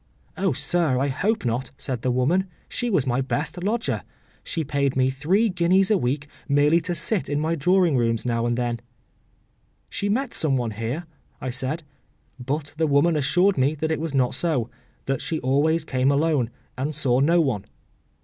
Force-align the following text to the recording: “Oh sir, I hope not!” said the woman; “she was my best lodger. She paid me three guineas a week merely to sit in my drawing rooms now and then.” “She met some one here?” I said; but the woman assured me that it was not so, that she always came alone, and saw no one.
“Oh 0.35 0.51
sir, 0.51 0.97
I 0.97 1.09
hope 1.09 1.45
not!” 1.45 1.69
said 1.77 2.01
the 2.01 2.09
woman; 2.09 2.47
“she 2.67 2.89
was 2.89 3.05
my 3.05 3.21
best 3.21 3.61
lodger. 3.63 4.01
She 4.43 4.63
paid 4.63 4.95
me 4.95 5.11
three 5.11 5.47
guineas 5.47 5.91
a 5.91 5.97
week 5.99 6.25
merely 6.49 6.81
to 6.81 6.95
sit 6.95 7.29
in 7.29 7.39
my 7.39 7.53
drawing 7.53 7.95
rooms 7.95 8.25
now 8.25 8.47
and 8.47 8.57
then.” 8.57 8.79
“She 9.91 10.09
met 10.09 10.33
some 10.33 10.57
one 10.57 10.71
here?” 10.71 11.05
I 11.39 11.51
said; 11.51 11.83
but 12.39 12.73
the 12.77 12.87
woman 12.87 13.15
assured 13.15 13.59
me 13.59 13.75
that 13.75 13.91
it 13.91 13.99
was 14.01 14.15
not 14.15 14.33
so, 14.33 14.71
that 15.05 15.21
she 15.21 15.39
always 15.41 15.85
came 15.85 16.11
alone, 16.11 16.49
and 16.75 16.95
saw 16.95 17.19
no 17.19 17.39
one. 17.39 17.65